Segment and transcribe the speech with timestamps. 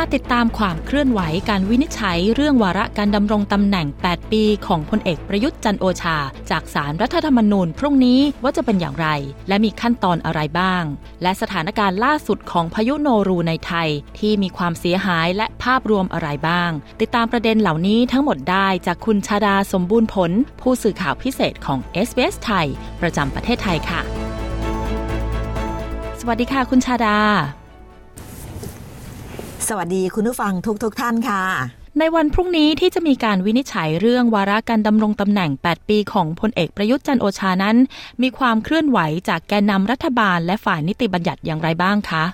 [0.00, 1.20] มาติดตามความเคลื่อนไหว
[1.50, 6.16] การวินิจฉัย เรื่องวาระการดำรงตำแหน่ง 8 ปีของพลเอกประยุทธ์จันโอชา
[6.50, 9.08] จากสารรัฐธรรมนูญพรุ่งนี้ว่าจะเป็นอย่างไร
[9.48, 10.82] และมีขั้นตอนอะไรบ้าง
[11.22, 16.70] และสถานการณ์ล่าสุดของพายุโนรูในไทย ที่มีความเสียหายและภาพรวมอะไรบ้าง
[17.00, 21.78] ติดตามประเด็นเหล่านี้ทั้งหมดได้จากคุณชาดาสมบูรณ์ผล ผู้สื่อข่าวพิเศษของ
[22.08, 22.66] s อ s ไทย
[23.00, 24.00] ประจำประเทศไทยค่ะ
[26.20, 27.18] สวัสดีค่ะ คุณชาดา
[29.68, 31.42] สวัสดีคุณผู้ฟังทุกๆทท่านค่ะ
[31.98, 37.76] ในวันพรุ่งนี้ที่จะมีการวินิจฉัยเรื่องวาระการดำรงตำแหน่ง 8 ปีของพลเอกประยุทธ์จันโอชานั้น
[38.22, 42.24] มีความเคลื่อนไหวจากแกนนำรัฐบาลและฝ่ายนิติบัญญัติอย่างไรบ้างคะ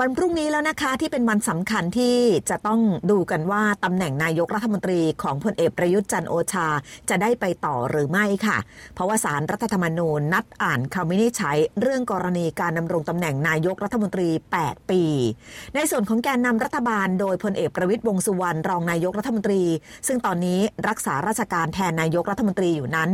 [0.00, 2.16] วันพรุ่งนี้แล้วนะคะที่เป็นวันสำคัญที่
[2.50, 2.80] จะต้อง
[3.10, 6.68] ดูกันว่าตำแหน่งนายกรัฐมนตรีของพลเอกประยุทธ์จันโอชา
[7.08, 8.58] จะได้ไปต่อหรือไม่ค่ะ
[8.94, 14.28] เพราะว่าสารรัฐธรรมนูญนัดอ่านคำวินิจฉัย เรื่องกรณีการดำรงตำแหน่งนายกรัฐมนตรี
[14.62, 15.02] 8 ปี
[15.74, 19.62] ในส่วนของแกนนำรัฐบาล โดยพลเอกประวิตยวงสุวรรณรองนายกรัฐมนตรี
[20.06, 23.10] ซึ่งตอนนี้รักษาราชการแทนนายกรัฐมนตรีอยู่นั้น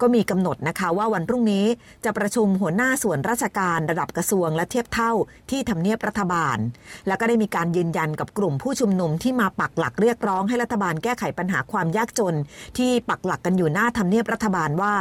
[0.00, 1.64] ก็มีกำหนดนะคะว่าวันพรุ่งนี้
[2.04, 5.12] จะประชุมหัวหน้าส่วนราชการระดับกระทรวงและเทียบเท่า
[5.52, 6.58] ที่ทำเนียบรัฐบาล
[7.06, 12.36] แล้วก็ได้มีการยืนยันกับกลุ่มผู้ชุมนุมที่มาปักหลักเรียกร้องให้รัฐบาลแก้ไขปัญหาความยากจน
[12.78, 14.94] ที่ปักหลักกันอยู่หน้าทำเนียบรัฐบาลว่า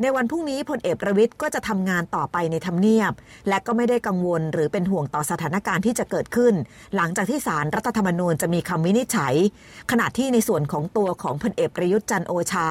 [0.00, 3.12] ในวันพรุ่งนี้พลเอกประวิทย์ก็จะทำงานต่อไปในทำเนียบ
[3.48, 6.54] และก็ไม่ได้กังวลหรือเป็นห่วงต่อสถานการณ์ที่จะเกิดขึ้น
[6.96, 9.34] หลังจากที่ศาลรรัฐธรรมนูญจะมีคำวินิจฉัย
[9.90, 12.68] ขณะที่ในส่วนของตัวของพลเอกประยุทธ์จันโอชา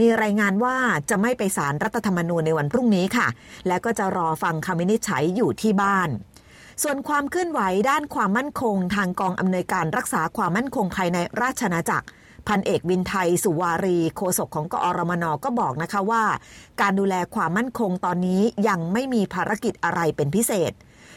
[0.00, 0.76] มีรายงานว่า
[1.10, 3.28] จะไม่ไปศาลรรัฐธรรมนูญในวันพรุ่งนี้ค่ะ
[3.68, 6.08] และก็จะรอฟังคำวินิจฉัยอยู่ที่บ้าน
[6.82, 12.06] ส่วนความเคลื่อนไหวด้านความมั่นคง ทางกองอำนวยการรักษาความมั่นคงภายในราชนาจักร
[12.46, 16.24] พันเอกวินไทยสุวารีโฆษกของกอรมนก็บอกนะคะว่า
[16.80, 20.72] การดูแลความมั่นคงตอนนี้ยังไม่มีภารกิจอะไรเป็นพิเศษ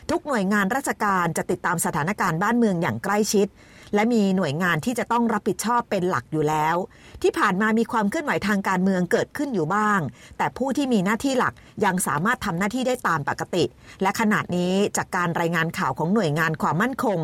[0.09, 3.47] ทุกหน่วยงานราชการจะติดตามสถานการณ์บ้านเมืองอย่างใกล้ชิด
[3.93, 6.75] และมีหน่วยงานที่จะต้องรับผิดชอบเป็นหลักอยู่แล้ว
[7.21, 9.99] ที่ผ่านมามีความเคลื่อนไหวทางการเมืองเกิดขึ้นอยู่บ้าง
[10.37, 11.53] แต่ผู้ที่มีหน้าที่หลัก
[11.85, 13.63] ยังสามารถทำหน้าที่ได้ตามปกติ
[14.01, 17.19] และขณะนี้จากการรายงานข่าวของหน่วยงานความมั่นคง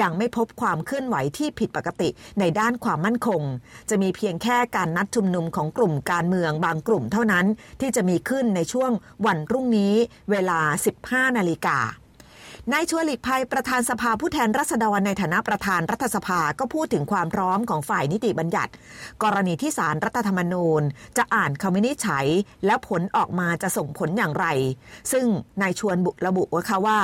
[0.00, 2.08] ยังไม่พบความเคลื่อนไหวที่ผิดปกติ
[2.40, 3.42] ในด้านความมั่นคง
[3.90, 7.46] จะมีเพียงแค่การนัดชุมนุมของกลุ่มการเมืองบางกลุ่มเท่านั้น
[7.80, 8.90] ที่จะมีขึ้นในช่วง
[9.26, 9.94] วันรุ่งนี้
[10.30, 10.60] เวลา
[11.00, 11.78] 15 นาฬิกา
[12.70, 18.72] นายชวนหลีกภัยประธานสภาผู้แทนรัษฎรในฐานะประธานรัฐสภาก็พูดถึงความพร้อมของฝ่ายนิติบัญญัติ
[19.22, 20.82] กรณีที่สารรัฐธรรมนูญ
[21.16, 22.26] จะอ่านคำวินิจฉัย
[22.66, 24.46] แล้วผลออกมาจะส่งผลอย่างไร
[25.12, 25.26] ซึ่ง
[25.62, 26.98] นายชวนบุระบุว่าค่ะว่า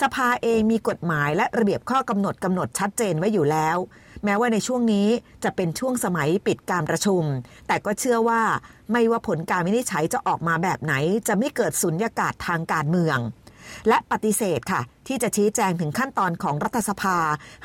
[0.00, 3.76] สภาเองมีกฎหมายและระเบียบข้อกำหนดกำหนดชัดเจนไว้อยู่แล้ว
[4.24, 5.08] แม้ว่าในช่วงนี้
[5.44, 7.22] จะเป็นช่วงสมัยปิดการประชุม
[7.66, 8.42] แต่ก็เชื่อว่า
[8.92, 10.94] ไม่ว่าผลการวินิจฉัยจะออกมาแบบไหน
[11.28, 13.20] จะไม่เกิดสุญญากาศทางการเมือง
[13.88, 17.18] และปฏิเสธค่ะ ที่จะชี้แจงถึงขั้นตอนของรัฐสภา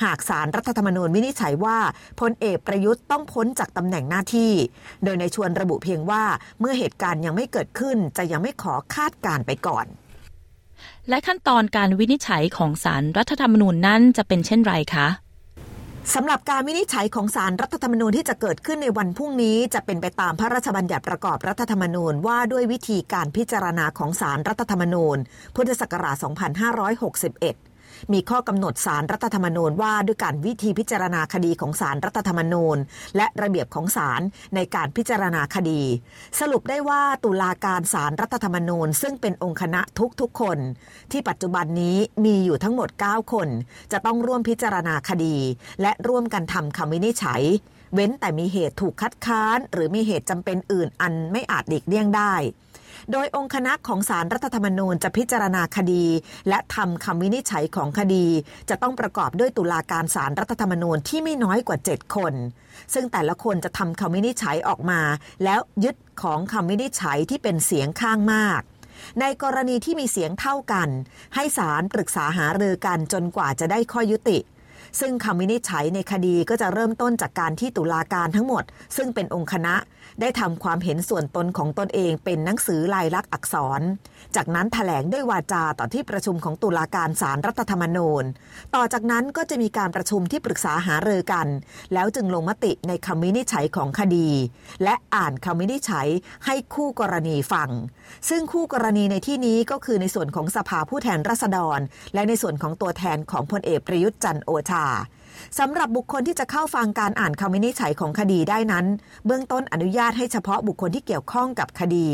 [0.04, 1.78] หากสารรัฐธรรมนูญวินิจฉัยว่า
[2.20, 4.52] พลเอกประยุทธ์ต้องพ้นจากตำแหน่งหน้าที่
[5.04, 6.24] โดยในชวนระบุเพียงว่า
[6.60, 9.86] เมื่อเหตุการณ์ยังไม่เกิดขึ้นจะยังไม่ขอคาดการไปก่อน
[11.10, 15.08] และขั้นตอนการวินิจฉัยของสารรัฐธรรมนูญนั้นจะเป็นเช่นไรคะ
[16.16, 25.18] สำหรับการวินิจฉัยของสารรัฐธรรมนูญที่จะเกิดขึ้นในวันพรุ่งนี้ จะเป็นไปตามพระราชบัญญัติประกอบรัฐธรรมนูญว่าด้วยวิธีการพิจารณาของสารรัฐธรรมนูญ
[25.56, 27.69] พุทธศักราช 2561
[28.14, 32.78] มีข้อกำหนดสารรัฐธรรมนูญว่าด้วยการวิธีพิจารณาคดีของสารรัฐธรรมนูญ
[33.18, 34.22] และระเบียบของศาล
[34.56, 35.82] ในการพิจารณาคดี
[36.40, 39.82] สรุปได้ว่าตุลาการสารรัฐธรรมนูญ ซึ่งเป็นองค์คณะ
[40.22, 40.58] ทุกๆคน
[41.12, 43.48] ที่ปัจจุบันนี้มีอยู่ทั้งหมด 9 คน
[43.92, 45.36] จะต้องร่วมพิจารณาคดี
[45.82, 47.44] และร่วมกันทำคำวินิจฉัย
[47.94, 52.34] เว้นแต่มีเหตุถูกคัดค้าน หรือมีเหตุจำเป็นอื่นอันไม่อาจหลีกเลี่ยงได้
[53.12, 56.06] โดยองค์คณะของสารรัฐธรรมนูญจะพิจารณาคดี
[56.50, 58.26] และทำคำวินิจฉัยของคดี
[58.70, 62.34] จะต้องประกอบด้วยตุลาการสารรัฐธรรมนูญที่ไม่น้อยกว่า 7 คน
[62.94, 65.02] ซึ่งแต่ละคนจะทำคำวินิจฉัยออกมา
[65.44, 68.62] แล้วยึดของคำวินิจฉัยที่เป็นเสียงข้างมาก
[69.20, 70.90] ในกรณีที่มีเสียงเท่ากัน
[71.36, 74.38] ให้ศาลปรึกษาหารือกันจนกว่าจะได้ข้อยุติ
[75.00, 78.64] ซึ่งคำวินิจฉัยในคดีก็จะเริ่มต้นจากการที่ตุลาการทั้งหมด
[78.98, 79.76] ซึ่งเป็นองค์คณะ
[80.22, 83.82] ได้ทำความเห็นส่วนตนของตนเองเป็นหนังสือลายลักษณ์อักษร
[84.36, 88.24] จากนั้นถแถลงด้วยวาจาต่อที่ประชุมของตุลาการศารรัฐธรรมนูญ
[88.76, 91.48] ต่อจากนั้นก็จะมีการประชุมที่ปรึกษาหารือกัน
[91.94, 94.30] แล้วจึงลงมติในคำวินิจฉัยของคดี
[94.84, 96.08] และอ่านคำวินิจฉัย
[96.46, 97.70] ให้คู่กรณีฟัง
[98.30, 101.80] ซึ่งคู่กรณีในที่นี้ก็คือในส่วนของสภาผู้แทนราษฎร
[102.14, 104.79] และในส่วนของตัวแทนของพลเอกประยุทธ์จันโอชา
[105.60, 108.86] สำหรับบุคคลที่จะเข้าฟังการอ่านคำวินิจฉัยของคดีได้นั้น
[109.26, 112.08] เบื้องต้นอนุญาตให้เฉพาะบุคคลที่เกี่ยวข้องกับคดี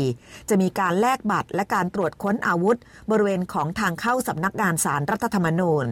[0.48, 2.76] จะมีการแลกบัตรและการตรวจค้นอาวุธ
[3.10, 5.86] บริเวณของทางเข้าสำนักงานสารรัฐธรรมนูญ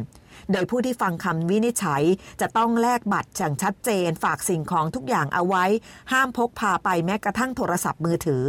[0.52, 2.02] โดยผู้ที่ฟังคำวินิจฉัย
[2.40, 5.64] จะต้องแลกบัตรอย่างชัดเจน ฝากสิ่งของทุกอย่างเอาไว้
[6.12, 8.44] ห้ามพกพาไปแม้กระทั่งโทรศัพท์มือถือ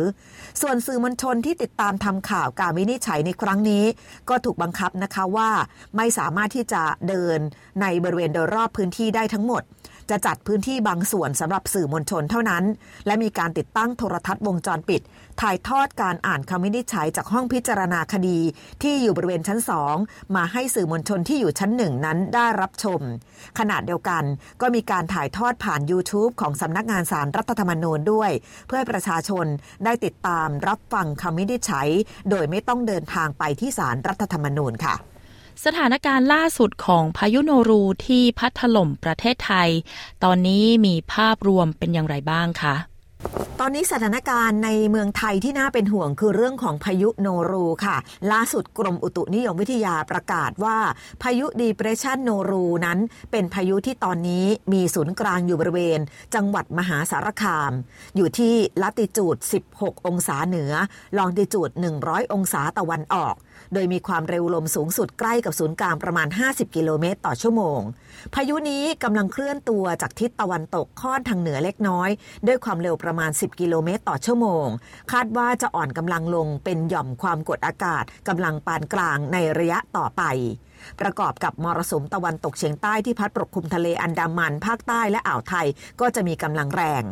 [0.62, 3.83] ส่วนสื่อมวลชนที่ติดตามทำข่าวการวินิจฉัยในครั้งนี้
[4.30, 5.50] ก็ถูกบังคับนะคะว่า
[5.97, 7.39] ไม่สามารถที่จะเดิน
[7.81, 9.63] ในบริเวณโดยรอบพื้นที่ได้ทั้งหมด
[10.10, 12.63] จะจัดพื้นที่บางส่วนสำหรับสื่อมวลชนเท่านั้น
[13.06, 15.02] และมีการติดตั้งโทรทัศน์วงจรปิด
[15.42, 18.40] ถ่ายทอดการอ่านคำวินิจฉัยจากห้องพิจารณาคดี
[18.81, 19.96] ที่อยู่บริเวณชั้นสอง
[20.36, 23.00] มาให้สื่อมวลชนที่อยู่ชั้นหนึ่งนั้นได้รับชม
[23.60, 24.24] ขณะเดียวกัน
[24.62, 28.31] ก็มีการถ่ายทอดผ่าน YouTube ของสำนักงานสารรัฐธรรมนูญด้วย
[28.68, 29.46] เพื่อให้ประชาชน
[29.86, 31.90] ได้ติดตามรับฟังคำวินิจฉัย
[32.30, 34.96] โดยไม่ต้องเดินทางไปที่สารรัฐธรรมนูญค่ะ
[35.63, 39.69] สถานการณ์ล่าสุดของพายุโนรูที่พัดถล่มประเทศไทย
[40.24, 42.75] ตอนนี้มีภาพรวมเป็นอย่างไรบ้างคะ
[43.60, 47.98] ตอนนี้สถานการณ์ในเมืองไทยที่น่าเป็นห่วงคือเรื่องของพายุโนรูค่ะ
[48.31, 50.78] ล่าสุดกรมอุตุนิยมวิทยาประกาศว่า
[51.22, 53.00] พายุดีเพรสชันโนรูนั้น
[53.31, 56.00] เป็นพายุที่ตอนนี้มีศูนย์กลางอยู่บริเวณ
[56.36, 57.72] จังหวัดมหาสารคาม
[58.16, 59.38] อยู่ที่ลัติจูด
[59.72, 60.72] 16 องศาเหนือ
[61.18, 61.69] ลองดิจูด
[62.02, 63.36] 100 องศาตะวันออก
[63.74, 67.80] โดยมีความเร็วลมสูงสุดใกล้กับศูนย์กลางประมาณ 50 กิโลเมตรต่อชั่วโมง
[68.34, 72.10] พายุนี้กำลังเคลื่อนตัวจากทิศตะวันตกค่อนทางเหนือเล็กน้อย
[72.48, 74.68] ด้วยความเร็วประมาณ 10 กิโลเมตรต่อชั่วโมง
[75.12, 80.24] คาดว่าจะอ่อนกำลังลงเป็นหย่อมความกดอากาศกำลังปานกลางในระยะต่อไป
[81.02, 85.68] ประกอบกับมรสุมตะวันตกเฉียงใต้ที่พัดปกคลุมทะเลอันดามันภาคใต้และอ่าวไทย
[86.00, 87.04] ก็จะมีกำลังแรง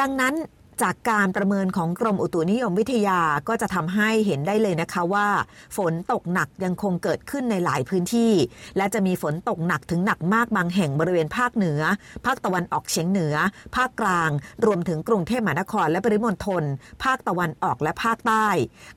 [0.00, 0.34] ดังนั้น
[0.82, 5.28] จากการประเมินของกรมอุตุนิยมวิทยาก็จะทำให้เห็นได้เลยนะคะว่า
[5.76, 8.32] ฝนตกหนักยังคงเกิดขึ้นในหลายพื้นที่
[8.76, 11.80] และจะมีฝนตกหนักถึงหนักมากบางแห่งบริเวณภาคเหนือ
[12.26, 13.34] ภาคตะวันออกเฉียงเหนือ
[13.76, 14.30] ภาคกลาง
[14.66, 16.64] รวมถึงกรุงเทพมหานครและปริมณฑล
[17.04, 18.46] ภาคตะวันออกและภาคใต้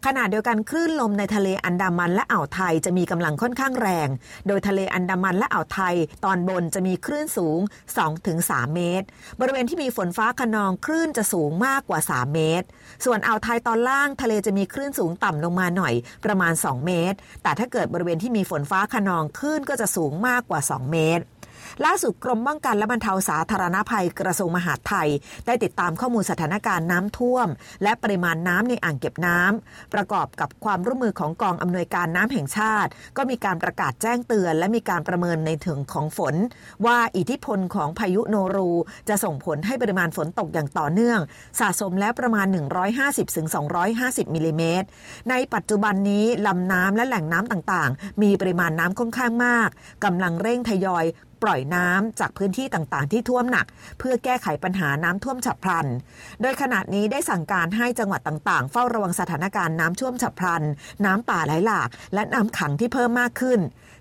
[0.05, 4.07] ขณะเดียวกันคลื่นลมในทะเลอันดามันและอ่าวไทยจะมีกำลังค่อนข้างแรง
[4.47, 5.95] โดยทะเลอันดามันและอ่าวไทย
[6.25, 7.59] ตอนบนจะมีคลื่นสูง
[8.17, 9.05] 2-3 เมตร
[9.39, 12.67] บริเวณที่มีฝนฟ้าขนองคลื่นจะสูงมากากกว่า 3 เมตรตร
[13.05, 15.93] ส่วนอ่าวไทยตอนล่างทะเลจะมีคลื่นสูงต่ำลงมาหน่อย
[16.25, 21.23] ประมาณ 2 เมตร แต่ถ้าเกิดบริเวณที่มีฝนฟ้าขนองคลื่นก็จะสูงมากกว่า 2 เมตร
[21.85, 25.09] ล่าสุดกรมป้องกันและบรรเทาสาธารณภัยกระทรวงมหาดไทย
[25.45, 27.47] ได้ติดตามข้อมูลสถานการณ์น้ำท่วม
[27.83, 36.35] และปริมาณน้ำในอ่างเก็บน้ำประกอบกับความร่วมมือของกองอำนวยการน้ำแห่งชาติ ก็มีการประกาศแจ้งเตือน และมีการประเมินในถึงของฝน
[36.85, 38.71] ว่าอิทธิพลของพายุโนรู
[39.09, 41.19] จะส่งผลให้ปริมาณฝนตกอย่างต่อเนื่อง
[41.59, 42.47] สะสมแล้วประมาณ
[43.21, 44.87] 150-250มิลลิเมตร
[45.29, 49.69] ในปัจจุบันนี้ลำน้ำและแหล่งน้ำต่างๆ มีปริมาณน้ำค่อนข้างมาก
[50.05, 51.05] กำลังเร่งทยอย
[51.43, 53.65] ปล่อยน้ำจากพื้นที่ต่างๆ ที่ท่วมหนัก
[53.99, 55.87] เพื่อแก้ไขปัญหาน้ำท่วมฉับพลัน
[56.41, 60.63] โดยขณะนี้ได้สั่งการให้จังหวัดต่างๆ เฝ้าระวังสถานการณ์น้ำท่วมฉับพลัน
[61.05, 63.59] น้ำป่าไหลหลาก และน้ำขังที่เพิ่มมากขึ้น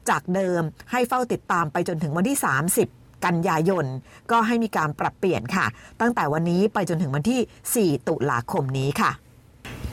[0.09, 2.39] จากเดิมให้เฝ้าติดตามไปจนถึงวันที่
[2.83, 3.87] 30กันยายน
[4.31, 5.67] ก็ให้มีการปรับเปลี่ยนค่ะ
[6.01, 9.11] ตั้งแต่วันนี้ไปจนถึงวันที่ 4 ตุลาคมนี้ค่ะ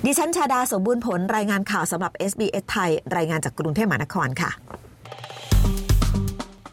[0.05, 4.51] ดิฉันชาดาสมบูรณ์ผลรายงานข่าวสำหรับ SBS ไทย รายงานจากกรุงเทพมหานครค่ะ